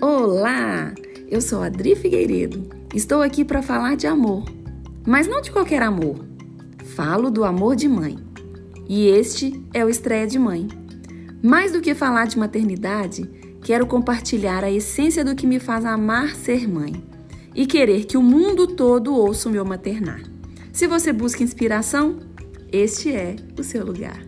Olá! 0.00 0.94
Eu 1.28 1.40
sou 1.40 1.60
Adri 1.60 1.96
Figueiredo. 1.96 2.68
Estou 2.94 3.20
aqui 3.20 3.44
para 3.44 3.60
falar 3.60 3.96
de 3.96 4.06
amor, 4.06 4.44
mas 5.04 5.26
não 5.26 5.40
de 5.42 5.50
qualquer 5.50 5.82
amor. 5.82 6.24
Falo 6.94 7.32
do 7.32 7.44
amor 7.44 7.74
de 7.74 7.88
mãe. 7.88 8.16
E 8.88 9.08
este 9.08 9.60
é 9.74 9.84
o 9.84 9.88
Estreia 9.88 10.24
de 10.24 10.38
Mãe. 10.38 10.68
Mais 11.42 11.72
do 11.72 11.80
que 11.80 11.96
falar 11.96 12.28
de 12.28 12.38
maternidade, 12.38 13.28
quero 13.60 13.88
compartilhar 13.88 14.62
a 14.62 14.70
essência 14.70 15.24
do 15.24 15.34
que 15.34 15.48
me 15.48 15.58
faz 15.58 15.84
amar 15.84 16.36
ser 16.36 16.68
mãe 16.68 17.02
e 17.52 17.66
querer 17.66 18.04
que 18.04 18.16
o 18.16 18.22
mundo 18.22 18.68
todo 18.68 19.12
ouça 19.12 19.48
o 19.48 19.52
meu 19.52 19.64
maternar. 19.64 20.22
Se 20.72 20.86
você 20.86 21.12
busca 21.12 21.42
inspiração, 21.42 22.20
este 22.70 23.10
é 23.10 23.34
o 23.58 23.64
seu 23.64 23.84
lugar. 23.84 24.22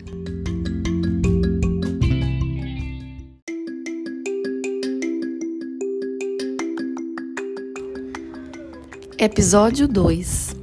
Episódio 9.23 9.87
2 9.87 10.55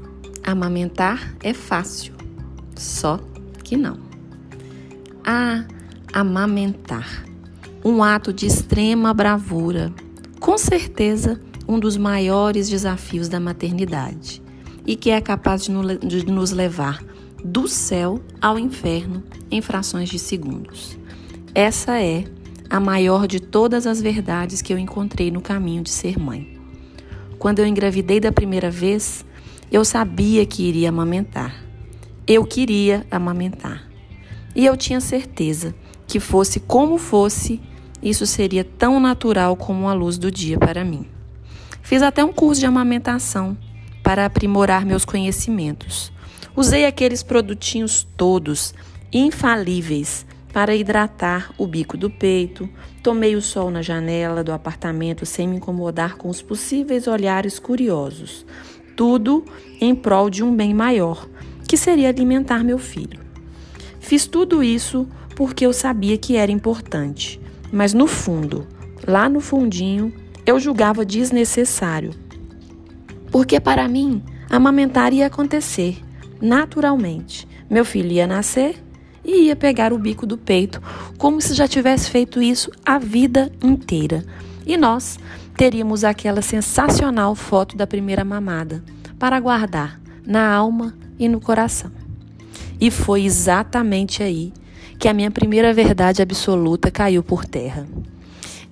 Amamentar 0.43 1.33
é 1.45 1.55
fácil, 1.55 2.13
só 2.75 3.21
que 3.63 3.77
não. 3.77 3.97
Ah, 5.25 5.65
amamentar. 6.13 7.25
Um 7.85 8.03
ato 8.03 8.33
de 8.33 8.47
extrema 8.47 9.15
bravura. 9.15 9.95
Com 10.41 10.59
certeza, 10.59 11.41
um 11.69 11.79
dos 11.79 11.97
maiores 11.97 12.69
desafios 12.69 13.29
da 13.29 13.39
maternidade 13.39 14.43
e 14.85 14.97
que 14.97 15.11
é 15.11 15.21
capaz 15.21 15.63
de 15.63 16.27
nos 16.27 16.51
levar 16.51 17.01
do 17.45 17.69
céu 17.69 18.21
ao 18.43 18.59
inferno 18.59 19.23
em 19.53 19.63
frações 19.63 20.09
de 20.09 20.19
segundos. 20.19 20.99
Essa 21.55 22.03
é 22.03 22.25
a 22.69 22.81
maior 22.81 23.29
de 23.29 23.39
todas 23.39 23.87
as 23.87 24.03
verdades 24.03 24.61
que 24.61 24.73
eu 24.73 24.79
encontrei 24.79 25.31
no 25.31 25.41
caminho 25.41 25.85
de 25.85 25.91
ser 25.91 26.19
mãe. 26.19 26.58
Quando 27.39 27.61
eu 27.61 27.67
engravidei 27.67 28.19
da 28.19 28.33
primeira 28.33 28.71
vez, 28.71 29.25
eu 29.71 29.85
sabia 29.85 30.45
que 30.45 30.63
iria 30.63 30.89
amamentar. 30.89 31.55
Eu 32.27 32.45
queria 32.45 33.07
amamentar. 33.11 33.89
E 34.57 34.67
eu 34.67 34.77
tinha 34.77 35.01
certeza 35.01 35.75
que 36.07 36.19
fosse 36.19 36.59
como 36.59 36.99
fosse, 36.99 37.61
isso 38.03 38.27
seria 38.27 38.65
tão 38.65 38.99
natural 38.99 39.57
como 39.57 39.89
a 39.89 39.93
luz 39.93 40.19
do 40.19 40.31
dia 40.31 40.59
para 40.59 40.85
mim. 40.85 41.07
Fiz 41.83 42.03
até 42.03 42.25
um 42.25 42.33
curso 42.33 42.61
de 42.61 42.67
amamentação 42.67 43.57
para 44.03 44.25
aprimorar 44.25 44.85
meus 44.85 45.05
conhecimentos. 45.05 46.13
Usei 46.57 46.87
aqueles 46.87 47.23
produtinhos 47.23 48.07
todos, 48.17 48.75
infalíveis, 49.13 50.27
para 50.53 50.75
hidratar 50.75 51.53
o 51.59 51.67
bico 51.67 51.97
do 51.97 52.11
peito, 52.11 52.69
tomei 53.03 53.37
o 53.37 53.43
sol 53.43 53.71
na 53.71 53.83
janela 53.83 54.43
do 54.43 54.53
apartamento 54.53 55.27
sem 55.27 55.47
me 55.47 55.57
incomodar 55.57 56.17
com 56.17 56.29
os 56.29 56.43
possíveis 56.43 57.07
olhares 57.07 57.59
curiosos. 57.59 58.47
Tudo 58.97 59.45
em 59.81 59.95
prol 59.95 60.29
de 60.29 60.43
um 60.43 60.55
bem 60.55 60.75
maior, 60.75 61.29
que 61.69 61.77
seria 61.77 62.09
alimentar 62.09 62.65
meu 62.65 62.79
filho. 62.79 63.21
Fiz 64.01 64.27
tudo 64.27 64.63
isso 64.63 65.07
porque 65.37 65.65
eu 65.65 65.73
sabia 65.73 66.17
que 66.19 66.37
era 66.37 66.51
importante, 66.51 67.41
mas 67.71 67.93
no 67.93 68.07
fundo, 68.07 68.67
lá 69.07 69.29
no 69.29 69.41
fundinho, 69.41 70.13
eu 70.45 70.59
julgava 70.59 71.05
desnecessário. 71.05 72.11
Porque 73.31 73.61
para 73.61 73.87
mim, 73.87 74.23
amamentar 74.51 75.13
ia 75.13 75.27
acontecer 75.27 75.99
naturalmente. 76.41 77.47
Meu 77.69 77.85
filho 77.85 78.13
ia 78.13 78.27
nascer 78.27 78.83
e 79.31 79.49
ia 79.49 79.55
pegar 79.55 79.93
o 79.93 79.99
bico 79.99 80.27
do 80.27 80.39
peito, 80.39 80.81
como 81.19 81.39
se 81.39 81.53
já 81.53 81.69
tivesse 81.69 82.09
feito 82.09 82.41
isso 82.41 82.73
a 82.83 82.99
vida 82.99 83.53
inteira. 83.63 84.25
E 84.65 84.75
nós 84.75 85.19
teríamos 85.55 86.03
aquela 86.03 86.41
sensacional 86.41 87.35
foto 87.35 87.77
da 87.77 87.87
primeira 87.87 88.25
mamada 88.25 88.83
para 89.19 89.39
guardar 89.39 90.01
na 90.27 90.51
alma 90.51 90.97
e 91.19 91.29
no 91.29 91.43
coração. 91.43 91.93
E 92.81 92.91
foi 92.91 93.25
exatamente 93.25 94.23
aí 94.23 94.51
que 94.99 95.09
a 95.09 95.13
minha 95.13 95.31
primeira 95.31 95.75
verdade 95.75 96.23
absoluta 96.23 96.91
caiu 96.91 97.23
por 97.23 97.45
terra. 97.45 97.87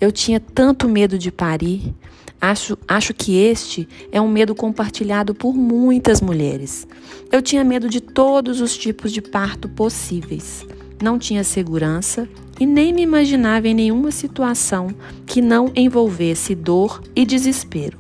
Eu 0.01 0.11
tinha 0.11 0.41
tanto 0.41 0.89
medo 0.89 1.19
de 1.19 1.31
parir, 1.31 1.95
Acho, 2.41 2.77
acho 2.87 3.15
que 3.15 3.37
este 3.37 3.89
é 4.13 4.21
um 4.21 4.29
medo 4.29 4.55
compartilhado 4.55 5.35
por 5.35 5.55
muitas 5.55 6.21
mulheres. 6.21 6.87
Eu 7.31 7.43
tinha 7.43 7.65
medo 7.65 7.89
de 7.89 8.01
todos 8.01 8.61
os 8.61 8.77
tipos 8.77 9.13
de 9.13 9.21
parto 9.21 9.69
possíveis. 9.69 10.65
Não 11.03 11.19
tinha 11.19 11.43
segurança 11.43 12.29
e 12.59 12.65
nem 12.65 12.93
me 12.93 13.03
imaginava 13.03 13.69
em 13.69 13.75
nenhuma 13.75 14.11
situação 14.11 14.89
que 15.27 15.43
não 15.43 15.71
envolvesse 15.75 16.55
dor 16.55 17.03
e 17.15 17.27
desespero. 17.27 17.99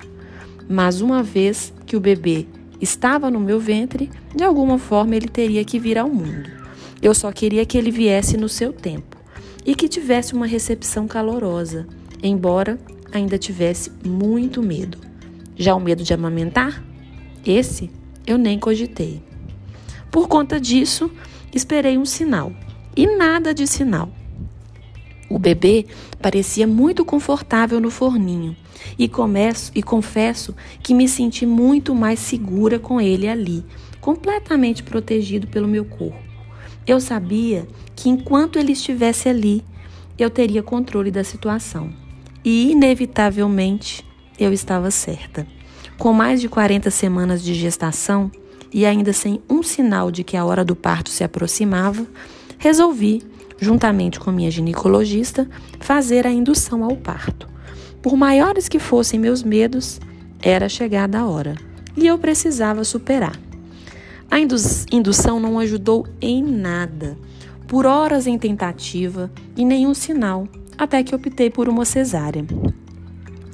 Mas 0.68 1.00
uma 1.00 1.22
vez 1.22 1.72
que 1.84 1.96
o 1.96 2.00
bebê 2.00 2.46
estava 2.80 3.30
no 3.30 3.40
meu 3.40 3.58
ventre, 3.58 4.10
de 4.34 4.44
alguma 4.44 4.78
forma 4.78 5.16
ele 5.16 5.28
teria 5.28 5.64
que 5.64 5.78
vir 5.78 5.98
ao 5.98 6.08
mundo. 6.08 6.48
Eu 7.02 7.14
só 7.14 7.30
queria 7.32 7.66
que 7.66 7.76
ele 7.76 7.90
viesse 7.90 8.36
no 8.36 8.48
seu 8.48 8.72
tempo 8.72 9.16
e 9.64 9.74
que 9.74 9.88
tivesse 9.88 10.34
uma 10.34 10.46
recepção 10.46 11.06
calorosa, 11.06 11.86
embora 12.22 12.78
ainda 13.12 13.36
tivesse 13.36 13.90
muito 14.04 14.62
medo. 14.62 14.98
Já 15.56 15.74
o 15.74 15.80
medo 15.80 16.02
de 16.02 16.14
amamentar? 16.14 16.82
Esse 17.44 17.90
eu 18.26 18.36
nem 18.36 18.58
cogitei. 18.58 19.22
Por 20.10 20.28
conta 20.28 20.60
disso, 20.60 21.10
esperei 21.54 21.96
um 21.98 22.04
sinal. 22.04 22.52
E 22.96 23.06
nada 23.06 23.52
de 23.52 23.66
sinal. 23.66 24.10
O 25.28 25.38
bebê 25.38 25.86
parecia 26.20 26.66
muito 26.66 27.04
confortável 27.04 27.80
no 27.80 27.90
forninho 27.90 28.56
e 28.98 29.08
começo 29.08 29.72
e 29.74 29.82
confesso 29.82 30.54
que 30.82 30.94
me 30.94 31.08
senti 31.08 31.44
muito 31.44 31.94
mais 31.94 32.20
segura 32.20 32.78
com 32.78 33.00
ele 33.00 33.28
ali, 33.28 33.64
completamente 34.00 34.82
protegido 34.82 35.46
pelo 35.46 35.66
meu 35.66 35.84
corpo. 35.84 36.18
Eu 36.86 37.00
sabia 37.00 37.66
que 37.96 38.08
enquanto 38.08 38.58
ele 38.58 38.72
estivesse 38.72 39.28
ali, 39.28 39.64
eu 40.16 40.30
teria 40.30 40.62
controle 40.62 41.10
da 41.10 41.24
situação. 41.24 41.92
E, 42.44 42.70
inevitavelmente, 42.70 44.04
eu 44.38 44.52
estava 44.52 44.90
certa. 44.90 45.46
Com 45.98 46.12
mais 46.12 46.40
de 46.40 46.48
40 46.48 46.90
semanas 46.90 47.42
de 47.42 47.54
gestação 47.54 48.30
e 48.72 48.84
ainda 48.84 49.12
sem 49.12 49.40
um 49.48 49.62
sinal 49.62 50.10
de 50.10 50.22
que 50.22 50.36
a 50.36 50.44
hora 50.44 50.64
do 50.64 50.76
parto 50.76 51.08
se 51.08 51.24
aproximava, 51.24 52.06
resolvi, 52.58 53.22
juntamente 53.58 54.20
com 54.20 54.30
minha 54.30 54.50
ginecologista, 54.50 55.48
fazer 55.80 56.26
a 56.26 56.30
indução 56.30 56.84
ao 56.84 56.96
parto. 56.96 57.48
Por 58.02 58.16
maiores 58.16 58.68
que 58.68 58.78
fossem 58.78 59.18
meus 59.18 59.42
medos, 59.42 59.98
era 60.42 60.68
chegada 60.68 61.18
a 61.18 61.26
hora 61.26 61.56
e 61.96 62.06
eu 62.06 62.18
precisava 62.18 62.84
superar. 62.84 63.38
A 64.30 64.38
indução 64.38 65.40
não 65.40 65.58
ajudou 65.58 66.06
em 66.20 66.42
nada. 66.42 67.16
Por 67.66 67.86
horas 67.86 68.26
em 68.26 68.38
tentativa 68.38 69.30
e 69.56 69.64
nenhum 69.64 69.94
sinal 69.94 70.46
até 70.76 71.02
que 71.02 71.14
optei 71.14 71.48
por 71.48 71.68
uma 71.68 71.84
cesárea. 71.84 72.44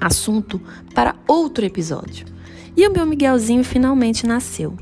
Assunto 0.01 0.61
para 0.95 1.15
outro 1.29 1.65
episódio. 1.65 2.32
E 2.77 2.87
o 2.87 2.93
meu 2.93 3.07
Miguelzinho 3.07 3.65
finalmente 3.65 4.27
nasceu. 4.27 4.77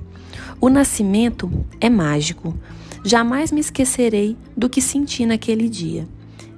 O 0.61 0.69
nascimento 0.69 1.51
é 1.81 1.89
mágico. 1.89 2.55
Jamais 3.05 3.51
me 3.51 3.61
esquecerei 3.61 4.37
do 4.57 4.69
que 4.69 4.81
senti 4.81 5.25
naquele 5.25 5.69
dia. 5.69 6.07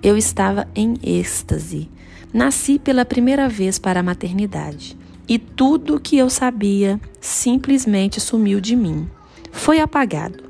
Eu 0.03 0.17
estava 0.17 0.67
em 0.75 0.95
êxtase. 1.03 1.89
Nasci 2.33 2.79
pela 2.79 3.05
primeira 3.05 3.49
vez 3.49 3.79
para 3.79 4.01
a 4.01 4.03
maternidade 4.03 4.97
e 5.29 5.39
tudo 5.39 5.97
o 5.97 6.01
que 6.01 6.17
eu 6.19 6.29
sabia 6.29 7.01
simplesmente 7.21 8.21
sumiu 8.21 8.61
de 8.61 8.75
mim. 8.75 9.09
Foi 9.51 9.81
apagado 9.81 10.43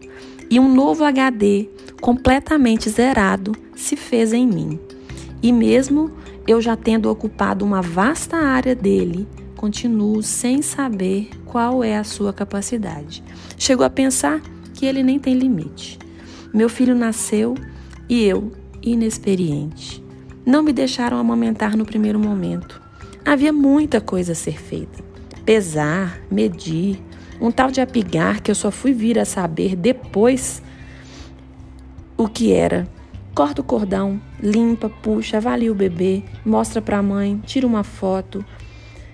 e 0.50 0.58
um 0.58 0.72
novo 0.72 1.04
HD 1.04 1.68
completamente 2.00 2.88
zerado 2.88 3.52
se 3.76 3.96
fez 3.96 4.32
em 4.32 4.46
mim. 4.46 4.78
E 5.42 5.52
mesmo 5.52 6.10
eu 6.46 6.60
já 6.60 6.76
tendo 6.76 7.10
ocupado 7.10 7.64
uma 7.64 7.82
vasta 7.82 8.36
área 8.36 8.74
dele, 8.74 9.26
continuo 9.62 10.24
sem 10.24 10.60
saber 10.60 11.30
qual 11.44 11.84
é 11.84 11.96
a 11.96 12.02
sua 12.02 12.32
capacidade. 12.32 13.22
Chego 13.56 13.84
a 13.84 13.88
pensar 13.88 14.42
que 14.74 14.84
ele 14.84 15.04
nem 15.04 15.20
tem 15.20 15.34
limite. 15.34 16.00
Meu 16.52 16.68
filho 16.68 16.96
nasceu 16.96 17.54
e 18.08 18.24
eu, 18.24 18.50
inexperiente. 18.82 20.02
Não 20.44 20.64
me 20.64 20.72
deixaram 20.72 21.16
amamentar 21.16 21.76
no 21.76 21.86
primeiro 21.86 22.18
momento. 22.18 22.82
Havia 23.24 23.52
muita 23.52 24.00
coisa 24.00 24.32
a 24.32 24.34
ser 24.34 24.60
feita. 24.60 25.00
Pesar, 25.44 26.20
medir, 26.28 27.00
um 27.40 27.52
tal 27.52 27.70
de 27.70 27.80
apigar 27.80 28.42
que 28.42 28.50
eu 28.50 28.56
só 28.56 28.72
fui 28.72 28.92
vir 28.92 29.16
a 29.16 29.24
saber 29.24 29.76
depois 29.76 30.60
o 32.16 32.26
que 32.26 32.52
era 32.52 32.88
Corta 33.34 33.62
o 33.62 33.64
cordão, 33.64 34.20
limpa, 34.42 34.90
puxa, 34.90 35.38
avalia 35.38 35.72
o 35.72 35.74
bebê, 35.74 36.22
mostra 36.44 36.82
para 36.82 36.98
a 36.98 37.02
mãe, 37.02 37.40
tira 37.46 37.66
uma 37.66 37.82
foto, 37.82 38.44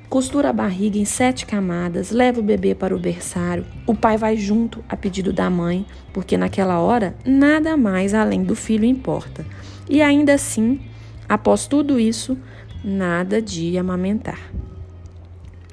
costura 0.08 0.50
a 0.50 0.52
barriga 0.52 0.98
em 0.98 1.04
sete 1.04 1.44
camadas, 1.44 2.10
leva 2.10 2.40
o 2.40 2.42
bebê 2.42 2.74
para 2.74 2.94
o 2.94 2.98
berçário. 2.98 3.66
O 3.86 3.94
pai 3.94 4.16
vai 4.16 4.36
junto 4.36 4.82
a 4.88 4.96
pedido 4.96 5.32
da 5.32 5.50
mãe, 5.50 5.84
porque 6.12 6.36
naquela 6.36 6.80
hora 6.80 7.14
nada 7.24 7.76
mais 7.76 8.14
além 8.14 8.42
do 8.42 8.56
filho 8.56 8.84
importa. 8.84 9.44
E 9.88 10.00
ainda 10.00 10.34
assim, 10.34 10.80
após 11.28 11.66
tudo 11.66 12.00
isso, 12.00 12.38
nada 12.82 13.42
de 13.42 13.76
amamentar. 13.76 14.38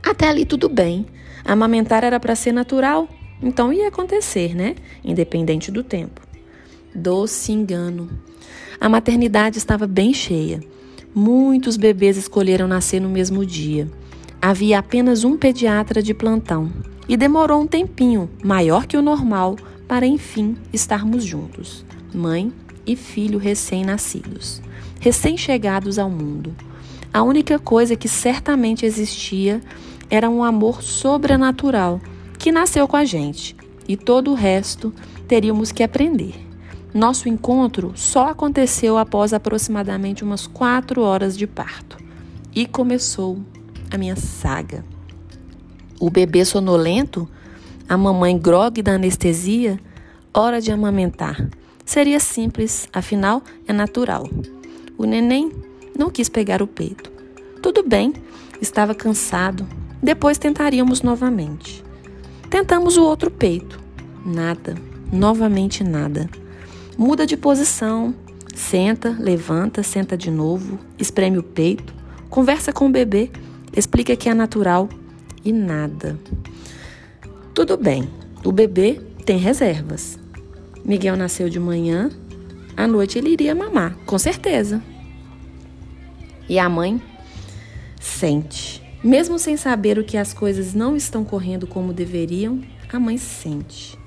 Até 0.04 0.28
ali 0.28 0.46
tudo 0.46 0.70
bem. 0.70 1.06
Amamentar 1.44 2.04
era 2.04 2.20
para 2.20 2.36
ser 2.36 2.52
natural, 2.52 3.08
então 3.42 3.72
ia 3.72 3.88
acontecer, 3.88 4.56
né? 4.56 4.76
Independente 5.04 5.72
do 5.72 5.84
tempo. 5.84 6.22
Doce 6.94 7.52
engano. 7.52 8.10
A 8.80 8.90
maternidade 8.90 9.58
estava 9.58 9.88
bem 9.88 10.14
cheia. 10.14 10.60
Muitos 11.14 11.78
bebês 11.78 12.18
escolheram 12.18 12.68
nascer 12.68 13.00
no 13.00 13.10
mesmo 13.10 13.46
dia. 13.46 13.88
Havia 14.42 14.80
apenas 14.80 15.24
um 15.24 15.38
pediatra 15.38 16.02
de 16.02 16.14
plantão 16.14 16.72
e 17.08 17.16
demorou 17.18 17.62
um 17.62 17.68
tempinho, 17.68 18.30
maior 18.44 18.86
que 18.86 18.98
o 18.98 19.02
normal, 19.02 19.56
para 19.88 20.06
enfim 20.06 20.56
estarmos 20.74 21.24
juntos, 21.24 21.86
mãe 22.14 22.52
e 22.86 22.96
filho 22.96 23.38
recém-nascidos, 23.38 24.62
recém-chegados 25.00 25.98
ao 25.98 26.10
mundo. 26.10 26.56
A 27.14 27.24
única 27.24 27.58
coisa 27.58 27.96
que 27.96 28.10
certamente 28.10 28.86
existia 28.86 29.62
era 30.10 30.30
um 30.30 30.44
amor 30.44 30.84
sobrenatural 30.84 32.00
que 32.38 32.52
nasceu 32.52 32.88
com 32.88 32.98
a 32.98 33.06
gente 33.06 33.56
e 33.88 33.96
todo 33.96 34.32
o 34.32 34.36
resto 34.36 34.94
teríamos 35.28 35.72
que 35.72 35.84
aprender. 35.84 36.36
Nosso 36.94 37.28
encontro 37.28 37.92
só 37.96 38.30
aconteceu 38.30 38.98
após 38.98 39.34
aproximadamente 39.34 40.24
umas 40.24 40.48
quatro 40.48 41.02
horas 41.02 41.38
de 41.38 41.46
parto 41.46 41.98
e 42.54 42.66
começou 42.66 43.40
a 43.96 43.98
minha 43.98 44.16
saga. 44.16 44.86
O 46.00 46.10
bebê 46.10 46.44
sonolento, 46.46 47.28
a 47.88 47.98
mamãe 47.98 48.38
grogue 48.38 48.82
da 48.82 48.94
anestesia, 48.94 49.80
hora 50.34 50.62
de 50.62 50.72
amamentar. 50.72 51.50
Seria 51.86 52.20
simples, 52.20 52.88
afinal 52.92 53.42
é 53.68 53.74
natural. 53.74 54.30
O 54.98 55.06
neném 55.06 55.52
não 55.98 56.10
quis 56.10 56.30
pegar 56.30 56.62
o 56.62 56.68
peito. 56.68 57.12
Tudo 57.62 57.84
bem, 57.84 58.14
estava 58.62 58.94
cansado. 58.94 59.68
Depois 60.02 60.38
tentaríamos 60.38 61.02
novamente. 61.02 61.84
Tentamos 62.50 62.98
o 62.98 63.04
outro 63.04 63.32
peito. 63.32 63.80
Nada, 64.26 64.76
novamente 65.12 65.84
nada. 65.84 66.30
Muda 66.98 67.26
de 67.26 67.36
posição, 67.36 68.14
senta, 68.54 69.16
levanta, 69.20 69.84
senta 69.84 70.18
de 70.18 70.32
novo, 70.32 70.80
espreme 70.98 71.38
o 71.38 71.44
peito, 71.44 71.94
conversa 72.30 72.72
com 72.72 72.88
o 72.88 72.92
bebê, 72.92 73.30
explica 73.76 74.16
que 74.16 74.30
é 74.30 74.34
natural 74.34 74.90
e 75.44 75.52
nada. 75.52 76.18
Tudo 77.54 77.78
bem, 77.78 78.10
o 78.44 78.52
bebê 78.52 79.02
tem 79.26 79.38
reservas. 79.38 80.20
Miguel 80.84 81.16
nasceu 81.16 81.50
de 81.50 81.60
manhã, 81.60 82.10
à 82.78 82.88
noite 82.88 83.18
ele 83.18 83.30
iria 83.30 83.56
mamar, 83.56 83.98
com 84.06 84.18
certeza. 84.18 84.82
E 86.48 86.60
a 86.60 86.70
mãe 86.70 87.02
sente. 88.00 88.84
Mesmo 89.04 89.38
sem 89.38 89.58
saber 89.58 89.98
o 89.98 90.04
que 90.04 90.18
as 90.18 90.34
coisas 90.34 90.74
não 90.74 90.96
estão 90.96 91.24
correndo 91.24 91.68
como 91.68 91.94
deveriam, 91.94 92.62
a 92.92 93.00
mãe 93.00 93.18
sente. 93.18 93.98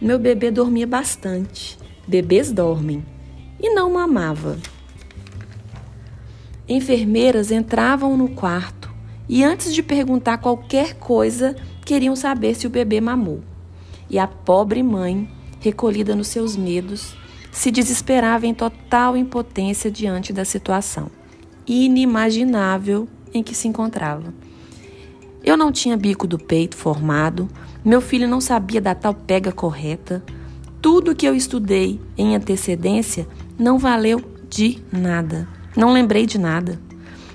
Meu 0.00 0.18
bebê 0.18 0.50
dormia 0.50 0.86
bastante. 0.86 1.78
Bebês 2.06 2.52
dormem. 2.52 3.04
E 3.58 3.70
não 3.70 3.92
mamava. 3.92 4.58
Enfermeiras 6.68 7.50
entravam 7.50 8.16
no 8.16 8.28
quarto 8.28 8.75
e, 9.28 9.42
antes 9.42 9.74
de 9.74 9.82
perguntar 9.82 10.38
qualquer 10.38 10.94
coisa, 10.94 11.56
queriam 11.84 12.14
saber 12.14 12.54
se 12.54 12.66
o 12.66 12.70
bebê 12.70 13.00
mamou. 13.00 13.42
E 14.08 14.18
a 14.18 14.26
pobre 14.26 14.82
mãe, 14.82 15.28
recolhida 15.60 16.14
nos 16.14 16.28
seus 16.28 16.56
medos, 16.56 17.14
se 17.50 17.70
desesperava 17.70 18.46
em 18.46 18.54
total 18.54 19.16
impotência 19.16 19.90
diante 19.90 20.32
da 20.32 20.44
situação 20.44 21.10
inimaginável 21.66 23.08
em 23.34 23.42
que 23.42 23.54
se 23.54 23.66
encontrava. 23.66 24.32
Eu 25.42 25.56
não 25.56 25.72
tinha 25.72 25.96
bico 25.96 26.26
do 26.26 26.38
peito 26.38 26.76
formado, 26.76 27.48
meu 27.84 28.00
filho 28.00 28.28
não 28.28 28.40
sabia 28.40 28.80
da 28.80 28.94
tal 28.94 29.14
pega 29.14 29.52
correta, 29.52 30.24
tudo 30.80 31.14
que 31.14 31.26
eu 31.26 31.34
estudei 31.34 32.00
em 32.16 32.36
antecedência 32.36 33.26
não 33.58 33.78
valeu 33.78 34.22
de 34.48 34.78
nada. 34.92 35.48
Não 35.76 35.92
lembrei 35.92 36.26
de 36.26 36.38
nada. 36.38 36.80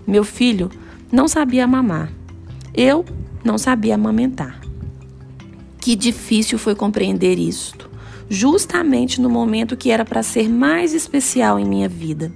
Meu 0.08 0.24
filho 0.24 0.72
não 1.12 1.28
sabia 1.28 1.68
mamar. 1.68 2.12
Eu 2.74 3.04
não 3.44 3.58
sabia 3.58 3.96
amamentar. 3.96 4.62
Que 5.80 5.96
difícil 5.96 6.58
foi 6.58 6.74
compreender 6.74 7.38
isto, 7.38 7.90
justamente 8.30 9.19
no 9.19 9.30
momento 9.30 9.75
que 9.75 9.92
era 9.92 10.06
para 10.06 10.24
ser 10.24 10.48
mais 10.48 10.94
especial 10.94 11.60
em 11.60 11.66
minha 11.66 11.90
vida. 11.90 12.31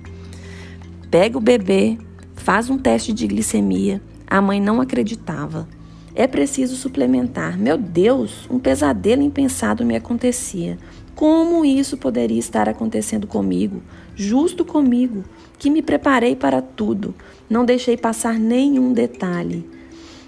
Pega 1.10 1.38
o 1.38 1.42
bebê, 1.42 1.98
faz 2.36 2.70
um 2.70 2.78
teste 2.78 3.14
de 3.14 3.26
glicemia. 3.28 4.02
A 4.28 4.42
mãe 4.42 4.60
não 4.60 4.82
acreditava. 4.82 5.70
É 6.14 6.28
preciso 6.28 6.76
suplementar. 6.76 7.58
Meu 7.58 7.78
Deus, 7.78 8.48
um 8.50 8.60
pesadelo 8.60 9.22
impensado 9.22 9.86
me 9.86 9.96
acontecia. 9.96 10.78
Como 11.14 11.64
isso 11.64 11.96
poderia 11.96 12.40
estar 12.40 12.68
acontecendo 12.68 13.26
comigo, 13.26 13.82
justo 14.16 14.66
comigo, 14.66 15.24
que 15.58 15.70
me 15.70 15.82
preparei 15.82 16.36
para 16.36 16.62
tudo, 16.62 17.14
não 17.50 17.66
deixei 17.66 17.98
passar 17.98 18.40
nenhum 18.40 18.94
detalhe. 18.94 19.68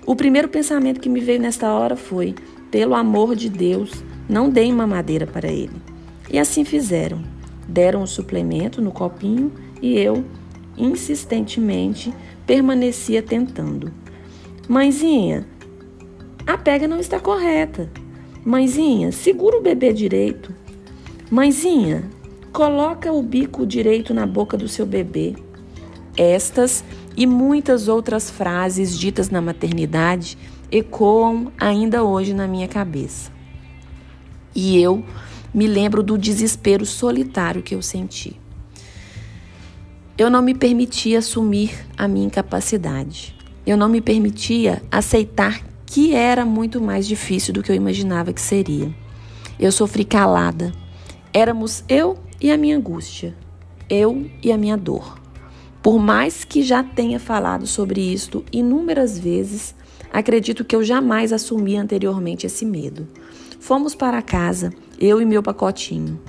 O 0.06 0.16
primeiro 0.16 0.48
pensamento 0.48 1.00
que 1.00 1.10
me 1.10 1.20
veio 1.20 1.42
nesta 1.42 1.72
hora 1.72 1.96
foi: 1.96 2.34
pelo 2.72 2.96
amor 2.96 3.36
de 3.36 3.50
Deus, 3.50 3.92
não 4.30 4.50
deem 4.50 4.74
mamadeira 4.74 5.28
para 5.28 5.48
ele. 5.48 5.82
E 6.30 6.40
assim 6.40 6.64
fizeram. 6.64 7.22
Deram 7.68 8.02
o 8.02 8.08
suplemento 8.08 8.82
no 8.82 8.92
copinho 8.92 9.52
e 9.82 9.98
eu, 9.98 10.24
insistentemente, 10.78 12.14
permanecia 12.46 13.22
tentando. 13.22 13.92
Mãezinha, 14.70 15.46
a 16.46 16.58
pega 16.58 16.88
não 16.88 17.00
está 17.00 17.20
correta. 17.20 17.90
Mãezinha, 18.46 19.12
segura 19.12 19.58
o 19.58 19.62
bebê 19.62 19.92
direito. 19.92 20.54
Mãezinha, 21.30 22.10
coloca 22.58 23.14
o 23.14 23.22
bico 23.22 23.68
direito 23.68 24.16
na 24.16 24.26
boca 24.26 24.58
do 24.58 24.68
seu 24.68 24.84
bebê. 24.84 25.36
Estas 26.18 26.84
e 27.16 27.28
muitas 27.28 27.88
outras 27.88 28.32
frases 28.32 28.98
ditas 28.98 29.30
na 29.30 29.40
maternidade 29.40 30.36
ecoam 30.72 31.52
ainda 31.60 32.04
hoje 32.04 32.34
na 32.34 32.48
minha 32.48 32.68
cabeça. 32.68 33.32
E 34.56 34.82
eu 34.82 35.06
me 35.54 35.68
lembro 35.68 36.02
do 36.02 36.18
desespero 36.18 36.84
solitário 36.84 37.62
que 37.62 37.76
eu 37.76 37.82
senti. 37.84 38.36
Eu 40.18 40.28
não 40.28 40.42
me 40.42 40.56
permitia 40.56 41.20
assumir 41.20 41.86
a 41.96 42.08
minha 42.08 42.26
incapacidade. 42.26 43.36
Eu 43.68 43.78
não 43.78 43.88
me 43.88 44.02
permitia 44.02 44.82
aceitar 44.90 45.62
que 45.86 46.16
era 46.16 46.44
muito 46.44 46.82
mais 46.82 47.08
difícil 47.08 47.54
do 47.54 47.62
que 47.62 47.72
eu 47.72 47.76
imaginava 47.76 48.34
que 48.34 48.42
seria. 48.42 48.92
Eu 49.60 49.72
sofri 49.72 50.04
calada, 50.04 50.74
Éramos 51.34 51.84
eu 51.88 52.18
e 52.42 52.52
a 52.52 52.58
minha 52.58 52.78
angústia, 52.78 53.36
eu 53.90 54.30
e 54.44 54.52
a 54.52 54.58
minha 54.58 54.78
dor. 54.78 55.20
Por 55.82 56.00
mais 56.00 56.44
que 56.44 56.62
já 56.62 56.84
tenha 56.84 57.20
falado 57.20 57.66
sobre 57.66 58.02
isto 58.02 58.44
inúmeras 58.52 59.18
vezes, 59.18 59.74
acredito 60.12 60.66
que 60.66 60.76
eu 60.76 60.84
jamais 60.84 61.32
assumi 61.32 61.78
anteriormente 61.78 62.46
esse 62.46 62.66
medo. 62.66 63.08
Fomos 63.60 63.96
para 63.96 64.22
casa, 64.22 64.74
eu 65.00 65.22
e 65.22 65.26
meu 65.26 65.42
pacotinho. 65.42 66.20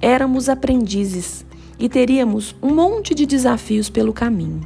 Éramos 0.00 0.48
aprendizes 0.48 1.44
e 1.78 1.88
teríamos 1.88 2.54
um 2.62 2.74
monte 2.74 3.14
de 3.14 3.26
desafios 3.26 3.90
pelo 3.90 4.12
caminho. 4.12 4.60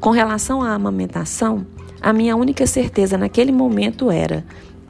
Com 0.00 0.10
relação 0.10 0.62
à 0.62 0.72
amamentação, 0.74 1.66
a 2.00 2.12
minha 2.12 2.36
única 2.36 2.66
certeza 2.66 3.18
naquele 3.18 3.50
momento 3.50 4.10
era: 4.10 4.44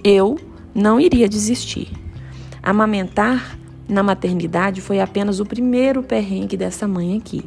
eu 0.05 0.39
não 0.75 1.01
iria 1.01 1.29
desistir. 1.29 1.91
Amamentar 2.63 3.58
na 3.89 4.03
maternidade 4.03 4.81
foi 4.81 5.01
apenas 5.01 5.41
o 5.41 5.47
primeiro 5.47 6.03
perrengue 6.03 6.57
dessa 6.57 6.87
mãe 6.87 7.17
aqui. 7.17 7.43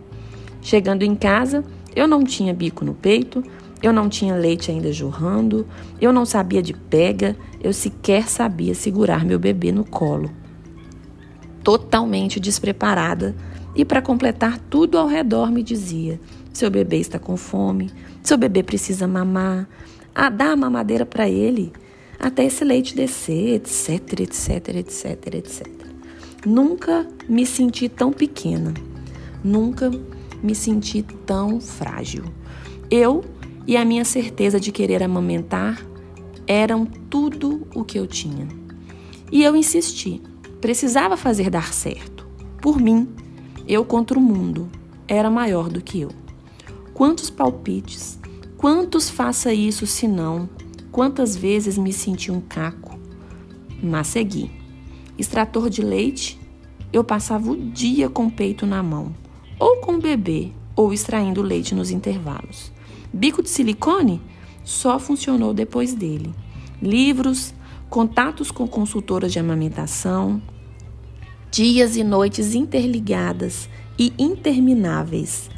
Chegando 0.61 1.03
em 1.03 1.15
casa, 1.15 1.63
eu 1.95 2.07
não 2.07 2.23
tinha 2.23 2.53
bico 2.53 2.83
no 2.83 2.93
peito, 2.93 3.43
eu 3.81 3.93
não 3.93 4.09
tinha 4.09 4.35
leite 4.35 4.71
ainda 4.71 4.91
jorrando, 4.91 5.67
eu 5.99 6.11
não 6.11 6.25
sabia 6.25 6.61
de 6.61 6.73
pega, 6.73 7.35
eu 7.61 7.73
sequer 7.73 8.27
sabia 8.27 8.73
segurar 8.73 9.25
meu 9.25 9.39
bebê 9.39 9.71
no 9.71 9.83
colo. 9.83 10.31
Totalmente 11.63 12.39
despreparada, 12.39 13.35
e 13.75 13.85
para 13.85 14.01
completar 14.01 14.57
tudo 14.69 14.97
ao 14.97 15.07
redor 15.07 15.51
me 15.51 15.63
dizia: 15.63 16.19
seu 16.53 16.69
bebê 16.69 16.97
está 16.97 17.17
com 17.17 17.37
fome, 17.37 17.91
seu 18.21 18.37
bebê 18.37 18.63
precisa 18.63 19.07
mamar, 19.07 19.67
ah, 20.13 20.29
dá 20.29 20.51
a 20.51 20.55
mamadeira 20.55 21.05
para 21.05 21.29
ele, 21.29 21.71
até 22.19 22.45
esse 22.45 22.63
leite 22.63 22.95
descer, 22.95 23.55
etc, 23.55 24.19
etc, 24.19 24.75
etc, 24.75 25.35
etc. 25.35 25.80
Nunca 26.45 27.07
me 27.27 27.45
senti 27.45 27.87
tão 27.87 28.11
pequena, 28.11 28.73
nunca 29.43 29.91
me 30.41 30.55
senti 30.55 31.03
tão 31.25 31.59
frágil. 31.61 32.23
Eu 32.89 33.23
e 33.67 33.77
a 33.77 33.85
minha 33.85 34.03
certeza 34.03 34.59
de 34.59 34.71
querer 34.71 35.03
amamentar 35.03 35.85
eram 36.47 36.85
tudo 36.85 37.67
o 37.75 37.83
que 37.83 37.99
eu 37.99 38.07
tinha. 38.07 38.47
E 39.31 39.43
eu 39.43 39.55
insisti, 39.55 40.21
precisava 40.59 41.15
fazer 41.15 41.49
dar 41.49 41.73
certo. 41.73 42.27
Por 42.61 42.79
mim, 42.79 43.07
eu 43.67 43.85
contra 43.85 44.17
o 44.17 44.21
mundo 44.21 44.69
era 45.07 45.29
maior 45.29 45.69
do 45.69 45.81
que 45.81 46.01
eu. 46.01 46.09
Quantos 46.93 47.29
palpites, 47.29 48.19
Quantos 48.61 49.09
faça 49.09 49.51
isso 49.51 49.87
se 49.87 50.07
não? 50.07 50.47
Quantas 50.91 51.35
vezes 51.35 51.79
me 51.79 51.91
senti 51.91 52.31
um 52.31 52.39
caco? 52.39 52.95
Mas 53.81 54.05
segui. 54.05 54.51
Extrator 55.21 55.69
de 55.69 55.83
leite, 55.83 56.39
eu 56.91 57.03
passava 57.03 57.51
o 57.51 57.55
dia 57.55 58.09
com 58.09 58.25
o 58.25 58.31
peito 58.31 58.65
na 58.65 58.81
mão, 58.81 59.15
ou 59.59 59.77
com 59.77 59.93
o 59.93 60.01
bebê, 60.01 60.51
ou 60.75 60.91
extraindo 60.91 61.43
leite 61.43 61.75
nos 61.75 61.91
intervalos. 61.91 62.71
Bico 63.13 63.43
de 63.43 63.49
silicone 63.51 64.19
só 64.63 64.97
funcionou 64.97 65.53
depois 65.53 65.93
dele. 65.93 66.33
Livros, 66.81 67.53
contatos 67.87 68.49
com 68.49 68.67
consultoras 68.67 69.31
de 69.31 69.37
amamentação, 69.37 70.41
dias 71.51 71.95
e 71.95 72.03
noites 72.03 72.55
interligadas 72.55 73.69
e 73.99 74.11
intermináveis 74.17 75.51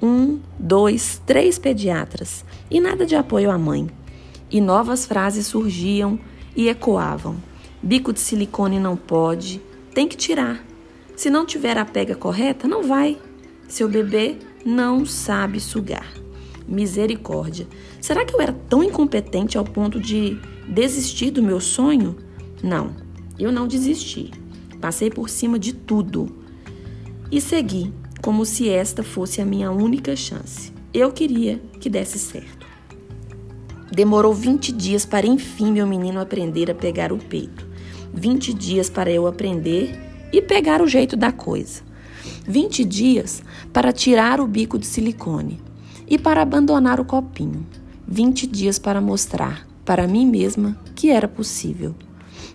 um, 0.00 0.38
dois, 0.56 1.20
três 1.26 1.58
pediatras 1.58 2.44
e 2.70 2.78
nada 2.80 3.04
de 3.04 3.16
apoio 3.16 3.50
à 3.50 3.58
mãe. 3.58 3.90
E 4.48 4.60
novas 4.60 5.04
frases 5.04 5.48
surgiam 5.48 6.16
e 6.54 6.68
ecoavam. 6.68 7.49
Bico 7.82 8.12
de 8.12 8.20
silicone 8.20 8.78
não 8.78 8.96
pode, 8.96 9.60
tem 9.94 10.06
que 10.06 10.16
tirar. 10.16 10.62
Se 11.16 11.30
não 11.30 11.46
tiver 11.46 11.78
a 11.78 11.84
pega 11.84 12.14
correta, 12.14 12.68
não 12.68 12.82
vai. 12.82 13.18
Seu 13.68 13.88
bebê 13.88 14.36
não 14.64 15.06
sabe 15.06 15.60
sugar. 15.60 16.06
Misericórdia. 16.68 17.66
Será 18.00 18.24
que 18.24 18.34
eu 18.34 18.40
era 18.40 18.52
tão 18.52 18.84
incompetente 18.84 19.56
ao 19.56 19.64
ponto 19.64 19.98
de 19.98 20.38
desistir 20.68 21.30
do 21.30 21.42
meu 21.42 21.60
sonho? 21.60 22.16
Não, 22.62 22.94
eu 23.38 23.50
não 23.50 23.66
desisti. 23.66 24.30
Passei 24.80 25.10
por 25.10 25.28
cima 25.30 25.58
de 25.58 25.72
tudo 25.72 26.28
e 27.30 27.40
segui 27.40 27.92
como 28.22 28.44
se 28.44 28.68
esta 28.68 29.02
fosse 29.02 29.40
a 29.40 29.46
minha 29.46 29.70
única 29.70 30.14
chance. 30.14 30.72
Eu 30.92 31.12
queria 31.12 31.60
que 31.80 31.88
desse 31.88 32.18
certo. 32.18 32.66
Demorou 33.90 34.34
20 34.34 34.72
dias 34.72 35.04
para 35.04 35.26
enfim 35.26 35.72
meu 35.72 35.86
menino 35.86 36.20
aprender 36.20 36.70
a 36.70 36.74
pegar 36.74 37.12
o 37.12 37.18
peito. 37.18 37.69
20 38.12 38.54
dias 38.54 38.90
para 38.90 39.10
eu 39.10 39.26
aprender 39.26 39.98
e 40.32 40.40
pegar 40.40 40.80
o 40.82 40.86
jeito 40.86 41.16
da 41.16 41.32
coisa. 41.32 41.82
20 42.46 42.84
dias 42.84 43.42
para 43.72 43.92
tirar 43.92 44.40
o 44.40 44.46
bico 44.46 44.78
de 44.78 44.86
silicone 44.86 45.60
e 46.08 46.18
para 46.18 46.42
abandonar 46.42 47.00
o 47.00 47.04
copinho. 47.04 47.66
20 48.06 48.46
dias 48.46 48.78
para 48.78 49.00
mostrar 49.00 49.66
para 49.84 50.06
mim 50.06 50.26
mesma 50.26 50.78
que 50.94 51.10
era 51.10 51.28
possível. 51.28 51.94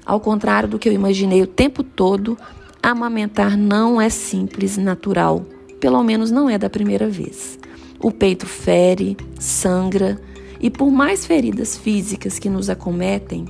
Ao 0.05 0.19
contrário 0.19 0.69
do 0.69 0.79
que 0.79 0.87
eu 0.87 0.93
imaginei 0.93 1.41
o 1.41 1.47
tempo 1.47 1.83
todo, 1.83 2.37
amamentar 2.81 3.57
não 3.57 3.99
é 3.99 4.09
simples, 4.09 4.77
natural 4.77 5.45
pelo 5.85 6.03
menos 6.03 6.31
não 6.31 6.49
é 6.49 6.57
da 6.57 6.69
primeira 6.69 7.07
vez. 7.07 7.59
O 7.99 8.11
peito 8.11 8.47
fere, 8.47 9.15
sangra, 9.39 10.19
e 10.59 10.69
por 10.69 10.89
mais 10.89 11.25
feridas 11.25 11.77
físicas 11.77 12.39
que 12.39 12.49
nos 12.49 12.69
acometem, 12.71 13.45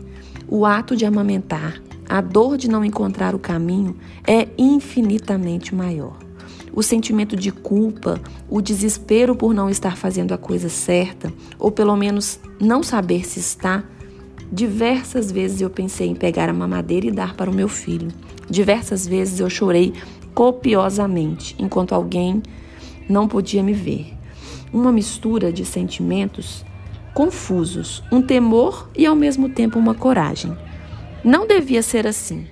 o 0.47 0.65
ato 0.65 0.95
de 0.95 1.05
amamentar, 1.05 1.81
a 2.07 2.21
dor 2.21 2.57
de 2.57 2.69
não 2.69 2.83
encontrar 2.83 3.33
o 3.35 3.39
caminho 3.39 3.97
é 4.27 4.47
infinitamente 4.57 5.73
maior. 5.73 6.17
O 6.73 6.83
sentimento 6.83 7.35
de 7.35 7.51
culpa, 7.51 8.21
o 8.49 8.61
desespero 8.61 9.35
por 9.35 9.53
não 9.53 9.69
estar 9.69 9.95
fazendo 9.95 10.33
a 10.33 10.37
coisa 10.37 10.67
certa, 10.69 11.31
ou 11.57 11.71
pelo 11.71 11.95
menos 11.95 12.39
não 12.59 12.83
saber 12.83 13.25
se 13.25 13.39
está, 13.39 13.83
Diversas 14.51 15.31
vezes 15.31 15.59
eu 15.59 15.69
pensei 15.69 16.07
em 16.07 16.15
pegar 16.15 16.49
a 16.49 16.53
mamadeira 16.53 17.07
e 17.07 17.11
dar 17.11 17.35
para 17.35 17.49
o 17.49 17.53
meu 17.53 17.67
filho. 17.67 18.09
Diversas 18.49 19.07
vezes 19.07 19.39
eu 19.39 19.49
chorei 19.49 19.93
copiosamente, 20.33 21.55
enquanto 21.57 21.93
alguém 21.93 22.43
não 23.09 23.27
podia 23.27 23.63
me 23.63 23.73
ver. 23.73 24.13
Uma 24.71 24.91
mistura 24.91 25.51
de 25.51 25.65
sentimentos 25.65 26.63
confusos, 27.13 28.03
um 28.11 28.21
temor 28.21 28.89
e 28.95 29.05
ao 29.05 29.15
mesmo 29.15 29.49
tempo 29.49 29.79
uma 29.79 29.95
coragem. 29.95 30.55
Não 31.25 31.47
devia 31.47 31.81
ser 31.81 32.05
assim. 32.05 32.45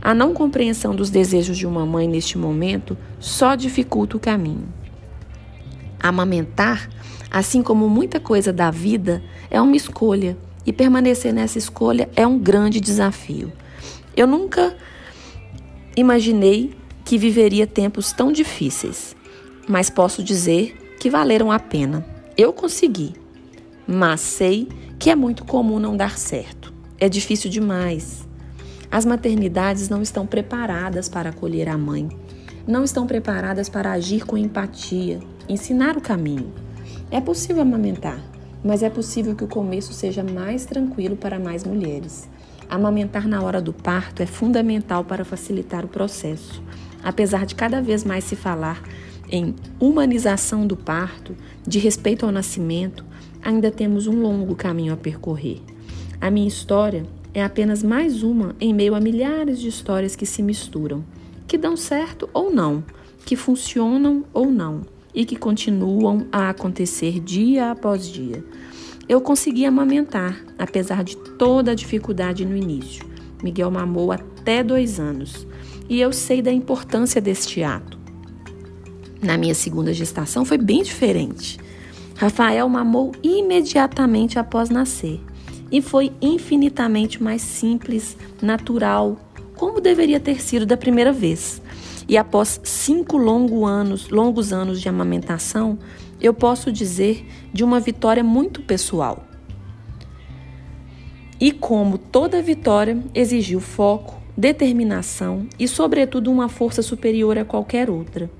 A 0.00 0.14
não 0.14 0.32
compreensão 0.32 0.96
dos 0.96 1.10
desejos 1.10 1.58
de 1.58 1.66
uma 1.66 1.84
mãe 1.84 2.08
neste 2.08 2.38
momento 2.38 2.96
só 3.20 3.54
dificulta 3.54 4.16
o 4.16 4.20
caminho. 4.20 4.66
Amamentar, 6.00 6.88
assim 7.30 7.62
como 7.62 7.90
muita 7.90 8.18
coisa 8.18 8.50
da 8.50 8.70
vida, 8.70 9.22
é 9.50 9.60
uma 9.60 9.76
escolha 9.76 10.38
e 10.64 10.72
permanecer 10.72 11.34
nessa 11.34 11.58
escolha 11.58 12.08
é 12.16 12.26
um 12.26 12.38
grande 12.38 12.80
desafio. 12.80 13.52
Eu 14.16 14.26
nunca 14.26 14.74
imaginei 15.94 16.74
que 17.04 17.18
viveria 17.18 17.66
tempos 17.66 18.10
tão 18.10 18.32
difíceis, 18.32 19.14
mas 19.68 19.90
posso 19.90 20.22
dizer 20.22 20.96
que 20.98 21.10
valeram 21.10 21.52
a 21.52 21.58
pena. 21.58 22.06
Eu 22.38 22.54
consegui, 22.54 23.12
mas 23.86 24.22
sei 24.22 24.66
que 24.98 25.10
é 25.10 25.14
muito 25.14 25.44
comum 25.44 25.78
não 25.78 25.94
dar 25.94 26.16
certo. 26.16 26.71
É 27.02 27.08
difícil 27.08 27.50
demais. 27.50 28.24
As 28.88 29.04
maternidades 29.04 29.88
não 29.88 30.02
estão 30.02 30.24
preparadas 30.24 31.08
para 31.08 31.30
acolher 31.30 31.68
a 31.68 31.76
mãe, 31.76 32.08
não 32.64 32.84
estão 32.84 33.08
preparadas 33.08 33.68
para 33.68 33.90
agir 33.90 34.24
com 34.24 34.38
empatia, 34.38 35.18
ensinar 35.48 35.96
o 35.96 36.00
caminho. 36.00 36.52
É 37.10 37.20
possível 37.20 37.62
amamentar, 37.62 38.22
mas 38.62 38.84
é 38.84 38.88
possível 38.88 39.34
que 39.34 39.42
o 39.42 39.48
começo 39.48 39.92
seja 39.92 40.22
mais 40.22 40.64
tranquilo 40.64 41.16
para 41.16 41.40
mais 41.40 41.64
mulheres. 41.64 42.28
Amamentar 42.70 43.26
na 43.26 43.42
hora 43.42 43.60
do 43.60 43.72
parto 43.72 44.22
é 44.22 44.26
fundamental 44.26 45.02
para 45.02 45.24
facilitar 45.24 45.84
o 45.84 45.88
processo. 45.88 46.62
Apesar 47.02 47.46
de 47.46 47.56
cada 47.56 47.82
vez 47.82 48.04
mais 48.04 48.22
se 48.22 48.36
falar 48.36 48.80
em 49.28 49.56
humanização 49.80 50.64
do 50.68 50.76
parto, 50.76 51.34
de 51.66 51.80
respeito 51.80 52.24
ao 52.24 52.30
nascimento, 52.30 53.04
ainda 53.42 53.72
temos 53.72 54.06
um 54.06 54.22
longo 54.22 54.54
caminho 54.54 54.94
a 54.94 54.96
percorrer. 54.96 55.71
A 56.22 56.30
minha 56.30 56.46
história 56.46 57.04
é 57.34 57.42
apenas 57.42 57.82
mais 57.82 58.22
uma 58.22 58.54
em 58.60 58.72
meio 58.72 58.94
a 58.94 59.00
milhares 59.00 59.58
de 59.58 59.66
histórias 59.66 60.14
que 60.14 60.24
se 60.24 60.40
misturam, 60.40 61.04
que 61.48 61.58
dão 61.58 61.76
certo 61.76 62.30
ou 62.32 62.48
não, 62.48 62.84
que 63.26 63.34
funcionam 63.34 64.24
ou 64.32 64.48
não 64.48 64.82
e 65.12 65.24
que 65.24 65.34
continuam 65.34 66.24
a 66.30 66.48
acontecer 66.48 67.18
dia 67.18 67.72
após 67.72 68.06
dia. 68.06 68.44
Eu 69.08 69.20
consegui 69.20 69.66
amamentar, 69.66 70.40
apesar 70.56 71.02
de 71.02 71.16
toda 71.16 71.72
a 71.72 71.74
dificuldade 71.74 72.44
no 72.44 72.56
início. 72.56 73.04
Miguel 73.42 73.72
mamou 73.72 74.12
até 74.12 74.62
dois 74.62 75.00
anos 75.00 75.44
e 75.88 76.00
eu 76.00 76.12
sei 76.12 76.40
da 76.40 76.52
importância 76.52 77.20
deste 77.20 77.64
ato. 77.64 77.98
Na 79.20 79.36
minha 79.36 79.56
segunda 79.56 79.92
gestação 79.92 80.44
foi 80.44 80.56
bem 80.56 80.84
diferente. 80.84 81.58
Rafael 82.16 82.68
mamou 82.68 83.10
imediatamente 83.24 84.38
após 84.38 84.70
nascer 84.70 85.20
e 85.72 85.80
foi 85.80 86.12
infinitamente 86.20 87.22
mais 87.22 87.40
simples, 87.40 88.14
natural, 88.42 89.18
como 89.56 89.80
deveria 89.80 90.20
ter 90.20 90.42
sido 90.42 90.66
da 90.66 90.76
primeira 90.76 91.12
vez. 91.12 91.62
E 92.06 92.18
após 92.18 92.60
cinco 92.62 93.16
longos 93.16 93.66
anos, 93.66 94.10
longos 94.10 94.52
anos 94.52 94.80
de 94.80 94.88
amamentação, 94.88 95.78
eu 96.20 96.34
posso 96.34 96.70
dizer 96.70 97.26
de 97.52 97.64
uma 97.64 97.80
vitória 97.80 98.22
muito 98.22 98.60
pessoal. 98.60 99.24
E 101.40 101.50
como 101.50 101.96
toda 101.96 102.42
vitória 102.42 103.02
exigiu 103.14 103.58
foco, 103.58 104.20
determinação 104.36 105.46
e, 105.58 105.66
sobretudo, 105.66 106.30
uma 106.30 106.48
força 106.48 106.82
superior 106.82 107.38
a 107.38 107.44
qualquer 107.44 107.88
outra. 107.88 108.30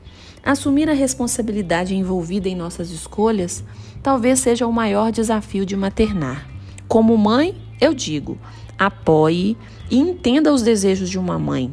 Assumir 0.44 0.88
a 0.88 0.92
responsabilidade 0.92 1.94
envolvida 1.94 2.48
em 2.48 2.54
nossas 2.54 2.90
escolhas 2.90 3.64
talvez 4.02 4.40
seja 4.40 4.66
o 4.66 4.72
maior 4.72 5.10
desafio 5.12 5.64
de 5.64 5.76
maternar. 5.76 6.51
Como 6.92 7.16
mãe, 7.16 7.54
eu 7.80 7.94
digo: 7.94 8.36
apoie 8.78 9.56
e 9.90 9.96
entenda 9.96 10.52
os 10.52 10.60
desejos 10.60 11.08
de 11.08 11.18
uma 11.18 11.38
mãe 11.38 11.72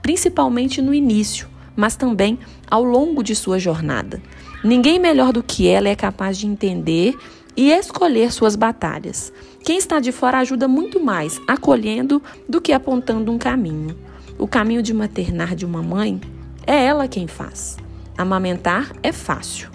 principalmente 0.00 0.80
no 0.80 0.94
início, 0.94 1.48
mas 1.76 1.96
também 1.96 2.38
ao 2.70 2.82
longo 2.82 3.22
de 3.22 3.36
sua 3.36 3.58
jornada. 3.58 4.22
Ninguém 4.64 4.98
melhor 4.98 5.34
do 5.34 5.42
que 5.42 5.68
ela 5.68 5.90
é 5.90 5.94
capaz 5.94 6.38
de 6.38 6.46
entender 6.46 7.14
e 7.54 7.70
escolher 7.72 8.32
suas 8.32 8.56
batalhas. 8.56 9.30
Quem 9.62 9.76
está 9.76 10.00
de 10.00 10.12
fora 10.12 10.38
ajuda 10.38 10.66
muito 10.66 10.98
mais 10.98 11.38
acolhendo 11.46 12.22
do 12.48 12.58
que 12.58 12.72
apontando 12.72 13.30
um 13.30 13.36
caminho. 13.36 13.94
O 14.38 14.48
caminho 14.48 14.82
de 14.82 14.94
maternar 14.94 15.54
de 15.54 15.66
uma 15.66 15.82
mãe 15.82 16.18
é 16.66 16.86
ela 16.86 17.06
quem 17.06 17.26
faz. 17.26 17.76
Amamentar 18.16 18.92
é 19.02 19.12
fácil. 19.12 19.68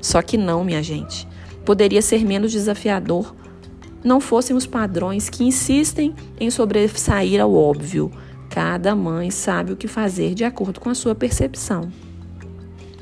Só 0.00 0.22
que 0.22 0.36
não, 0.36 0.62
minha 0.64 0.84
gente. 0.84 1.26
Poderia 1.64 2.00
ser 2.00 2.24
menos 2.24 2.52
desafiador 2.52 3.34
não 4.06 4.20
fossem 4.20 4.56
os 4.56 4.66
padrões 4.66 5.28
que 5.28 5.44
insistem 5.44 6.14
em 6.40 6.50
sobressair 6.50 7.40
ao 7.40 7.54
óbvio, 7.54 8.10
Cada 8.56 8.94
mãe 8.94 9.30
sabe 9.30 9.72
o 9.72 9.76
que 9.76 9.88
fazer 9.88 10.34
de 10.34 10.44
acordo 10.44 10.80
com 10.80 10.88
a 10.88 10.94
sua 10.94 11.14
percepção. 11.14 11.92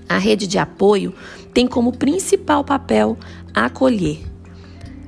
A 0.08 0.18
rede 0.18 0.46
de 0.46 0.58
apoio 0.58 1.14
tem 1.52 1.66
como 1.66 1.96
principal 1.96 2.64
papel 2.64 3.16
acolher. 3.54 4.20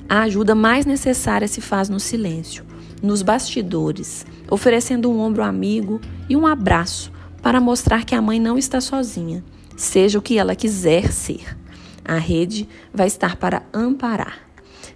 A 0.07 0.21
ajuda 0.21 0.55
mais 0.55 0.85
necessária 0.85 1.47
se 1.47 1.59
faz 1.59 1.89
no 1.89 1.99
silêncio, 1.99 2.63
nos 3.03 3.21
bastidores, 3.21 4.25
oferecendo 4.49 5.11
um 5.11 5.19
ombro 5.19 5.43
amigo 5.43 5.99
e 6.29 6.35
um 6.35 6.47
abraço 6.47 7.11
para 7.41 7.59
mostrar 7.59 8.05
que 8.05 8.15
a 8.15 8.21
mãe 8.21 8.39
não 8.39 8.57
está 8.57 8.79
sozinha, 8.79 9.43
seja 9.75 10.17
o 10.17 10.21
que 10.21 10.37
ela 10.37 10.55
quiser 10.55 11.11
ser. 11.11 11.57
A 12.05 12.17
rede 12.17 12.69
vai 12.93 13.07
estar 13.07 13.35
para 13.35 13.63
amparar. 13.73 14.46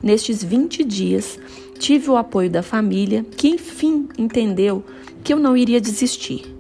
Nestes 0.04 0.44
20 0.44 0.84
dias, 0.84 1.40
tive 1.78 2.10
o 2.10 2.18
apoio 2.18 2.50
da 2.50 2.64
família, 2.64 3.24
que 3.38 3.48
enfim 3.48 4.08
entendeu 4.18 4.84
que 5.24 5.34
eu 5.34 5.40
não 5.40 5.56
iria 5.56 5.80
desistir. 5.80 6.56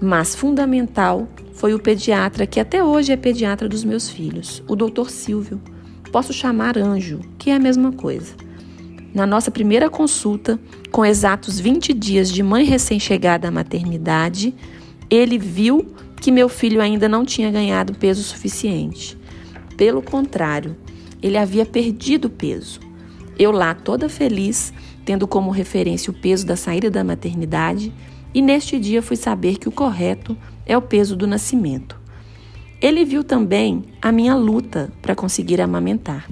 Mas 0.00 0.34
fundamental 0.34 1.28
foi 1.54 1.74
o 1.74 1.78
pediatra, 1.78 2.46
que 2.46 2.58
até 2.58 2.82
hoje 2.82 3.12
é 3.12 3.16
pediatra 3.16 3.68
dos 3.68 3.84
meus 3.84 4.08
filhos, 4.08 4.62
o 4.66 4.74
doutor 4.74 5.10
Silvio. 5.10 5.60
Posso 6.10 6.32
chamar 6.32 6.76
Anjo, 6.76 7.20
que 7.38 7.50
é 7.50 7.54
a 7.54 7.60
mesma 7.60 7.92
coisa. 7.92 8.34
Na 9.14 9.26
nossa 9.26 9.50
primeira 9.50 9.88
consulta, 9.88 10.58
com 10.90 11.04
exatos 11.04 11.60
20 11.60 11.92
dias 11.92 12.32
de 12.32 12.42
mãe 12.42 12.64
recém-chegada 12.64 13.48
à 13.48 13.50
maternidade, 13.50 14.54
ele 15.08 15.38
viu 15.38 15.86
que 16.20 16.32
meu 16.32 16.48
filho 16.48 16.80
ainda 16.80 17.08
não 17.08 17.24
tinha 17.24 17.50
ganhado 17.50 17.94
peso 17.94 18.22
suficiente. 18.22 19.16
Pelo 19.76 20.00
contrário, 20.00 20.76
ele 21.22 21.38
havia 21.38 21.64
perdido 21.64 22.28
peso. 22.28 22.80
Eu 23.38 23.52
lá 23.52 23.74
toda 23.74 24.08
feliz, 24.08 24.72
tendo 25.04 25.26
como 25.26 25.50
referência 25.50 26.10
o 26.10 26.14
peso 26.14 26.44
da 26.44 26.56
saída 26.56 26.90
da 26.90 27.04
maternidade, 27.04 27.92
e 28.34 28.42
neste 28.42 28.78
dia 28.78 29.02
fui 29.02 29.16
saber 29.16 29.58
que 29.58 29.68
o 29.68 29.72
correto 29.72 30.36
é 30.66 30.76
o 30.76 30.82
peso 30.82 31.14
do 31.14 31.26
nascimento. 31.26 32.00
Ele 32.80 33.04
viu 33.04 33.22
também 33.22 33.84
a 34.00 34.10
minha 34.10 34.34
luta 34.34 34.92
para 35.00 35.14
conseguir 35.14 35.60
amamentar 35.60 36.28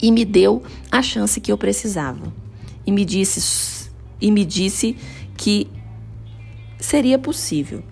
e 0.00 0.10
me 0.10 0.24
deu 0.24 0.62
a 0.90 1.02
chance 1.02 1.40
que 1.40 1.50
eu 1.50 1.58
precisava. 1.58 2.32
E 2.86 2.92
me 2.92 3.04
disse 3.04 3.90
e 4.20 4.30
me 4.30 4.44
disse 4.44 4.96
que 5.36 5.66
seria 6.78 7.18
possível. 7.18 7.82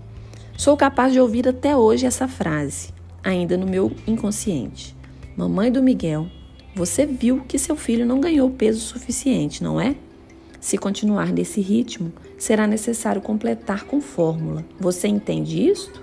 Sou 0.56 0.76
capaz 0.76 1.12
de 1.12 1.20
ouvir 1.20 1.48
até 1.48 1.76
hoje 1.76 2.06
essa 2.06 2.28
frase, 2.28 2.88
ainda 3.22 3.56
no 3.56 3.66
meu 3.66 3.92
inconsciente. 4.06 4.97
Mamãe 5.38 5.70
do 5.70 5.80
Miguel, 5.80 6.26
você 6.74 7.06
viu 7.06 7.42
que 7.46 7.60
seu 7.60 7.76
filho 7.76 8.04
não 8.04 8.20
ganhou 8.20 8.50
peso 8.50 8.80
suficiente, 8.80 9.62
não 9.62 9.80
é? 9.80 9.94
Se 10.58 10.76
continuar 10.76 11.32
nesse 11.32 11.60
ritmo, 11.60 12.12
será 12.36 12.66
necessário 12.66 13.22
completar 13.22 13.84
com 13.84 14.00
fórmula. 14.00 14.64
Você 14.80 15.06
entende 15.06 15.64
isto? 15.64 16.02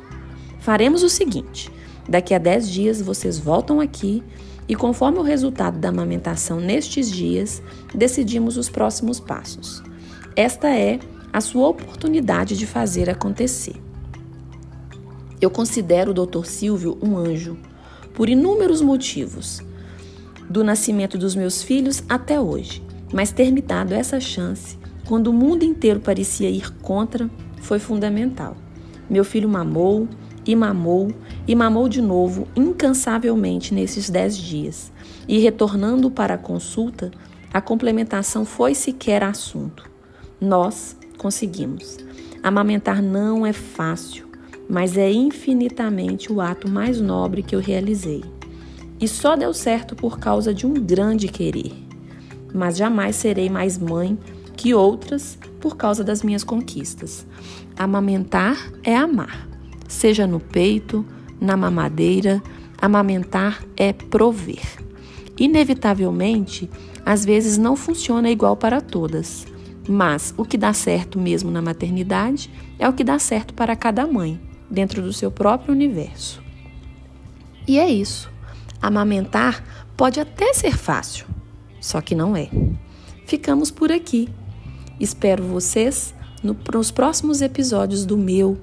Faremos 0.61 1.03
o 1.03 1.09
seguinte: 1.09 1.69
daqui 2.07 2.33
a 2.33 2.37
10 2.37 2.69
dias 2.69 3.01
vocês 3.01 3.37
voltam 3.37 3.81
aqui 3.81 4.23
e, 4.69 4.73
conforme 4.73 5.17
o 5.19 5.21
resultado 5.21 5.79
da 5.79 5.89
amamentação 5.89 6.61
nestes 6.61 7.11
dias, 7.11 7.61
decidimos 7.93 8.55
os 8.55 8.69
próximos 8.69 9.19
passos. 9.19 9.83
Esta 10.33 10.69
é 10.73 10.97
a 11.33 11.41
sua 11.41 11.67
oportunidade 11.67 12.57
de 12.57 12.65
fazer 12.65 13.09
acontecer. 13.09 13.75
Eu 15.41 15.51
considero 15.51 16.11
o 16.11 16.25
Dr. 16.25 16.45
Silvio 16.45 16.97
um 17.01 17.17
anjo, 17.17 17.57
por 18.15 18.29
inúmeros 18.29 18.81
motivos, 18.81 19.61
do 20.49 20.63
nascimento 20.63 21.17
dos 21.17 21.35
meus 21.35 21.61
filhos 21.61 22.03
até 22.07 22.39
hoje. 22.39 22.81
Mas 23.13 23.31
ter 23.31 23.51
me 23.51 23.61
dado 23.61 23.93
essa 23.93 24.19
chance, 24.19 24.77
quando 25.05 25.27
o 25.27 25.33
mundo 25.33 25.63
inteiro 25.63 25.99
parecia 25.99 26.49
ir 26.49 26.71
contra, 26.81 27.29
foi 27.61 27.77
fundamental. 27.77 28.55
Meu 29.09 29.23
filho 29.23 29.47
mamou, 29.47 30.07
e 30.45 30.55
mamou, 30.55 31.11
e 31.47 31.55
mamou 31.55 31.89
de 31.89 32.01
novo 32.01 32.47
incansavelmente 32.55 33.73
nesses 33.73 34.09
dez 34.09 34.37
dias. 34.37 34.91
E 35.27 35.39
retornando 35.39 36.09
para 36.09 36.35
a 36.35 36.37
consulta, 36.37 37.11
a 37.53 37.61
complementação 37.61 38.45
foi 38.45 38.75
sequer 38.75 39.23
assunto. 39.23 39.89
Nós 40.39 40.95
conseguimos. 41.17 41.97
Amamentar 42.43 43.01
não 43.01 43.45
é 43.45 43.53
fácil, 43.53 44.24
mas 44.69 44.97
é 44.97 45.11
infinitamente 45.11 46.31
o 46.31 46.41
ato 46.41 46.69
mais 46.69 46.99
nobre 46.99 47.43
que 47.43 47.55
eu 47.55 47.59
realizei. 47.59 48.23
E 48.99 49.07
só 49.07 49.35
deu 49.35 49.53
certo 49.53 49.95
por 49.95 50.19
causa 50.19 50.53
de 50.53 50.65
um 50.65 50.73
grande 50.73 51.27
querer. 51.27 51.73
Mas 52.53 52.77
jamais 52.77 53.15
serei 53.15 53.49
mais 53.49 53.77
mãe 53.77 54.17
que 54.55 54.73
outras 54.73 55.37
por 55.59 55.75
causa 55.75 56.03
das 56.03 56.23
minhas 56.23 56.43
conquistas. 56.43 57.27
Amamentar 57.77 58.71
é 58.83 58.95
amar 58.95 59.55
seja 59.87 60.25
no 60.27 60.39
peito, 60.39 61.05
na 61.39 61.55
mamadeira, 61.55 62.41
amamentar 62.81 63.63
é 63.77 63.93
prover. 63.93 64.63
Inevitavelmente, 65.37 66.69
às 67.05 67.25
vezes 67.25 67.57
não 67.57 67.75
funciona 67.75 68.29
igual 68.29 68.55
para 68.55 68.81
todas, 68.81 69.45
mas 69.87 70.33
o 70.37 70.45
que 70.45 70.57
dá 70.57 70.73
certo 70.73 71.19
mesmo 71.19 71.51
na 71.51 71.61
maternidade 71.61 72.49
é 72.79 72.87
o 72.87 72.93
que 72.93 73.03
dá 73.03 73.19
certo 73.19 73.53
para 73.53 73.75
cada 73.75 74.07
mãe, 74.07 74.39
dentro 74.69 75.01
do 75.01 75.13
seu 75.13 75.31
próprio 75.31 75.73
universo. 75.73 76.41
E 77.67 77.79
é 77.79 77.89
isso. 77.89 78.29
Amamentar 78.81 79.63
pode 79.97 80.19
até 80.19 80.53
ser 80.53 80.77
fácil, 80.77 81.25
só 81.79 82.01
que 82.01 82.15
não 82.15 82.35
é. 82.35 82.49
Ficamos 83.25 83.71
por 83.71 83.91
aqui. 83.91 84.29
Espero 84.99 85.43
vocês 85.43 86.13
no, 86.43 86.55
nos 86.73 86.91
próximos 86.91 87.41
episódios 87.41 88.05
do 88.05 88.17
meu 88.17 88.57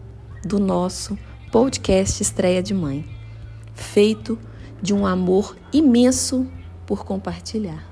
do 0.45 0.59
nosso 0.59 1.19
podcast 1.51 2.23
Estreia 2.23 2.63
de 2.63 2.75
Mãe, 2.75 3.05
feito 3.75 4.39
de 4.81 4.95
um 4.95 5.07
amor 5.07 5.57
imenso 5.73 6.47
por 6.87 7.05
compartilhar. 7.05 7.92